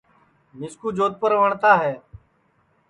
[0.57, 1.93] مِسکُو جودپُور وٹؔتا ہے